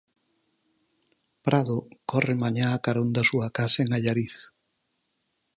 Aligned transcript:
Prado 1.45 1.77
corre 2.09 2.35
mañá 2.43 2.67
a 2.71 2.81
carón 2.85 3.09
da 3.15 3.23
súa 3.29 3.47
casa 3.57 3.79
en 3.85 3.89
Allariz. 3.97 4.35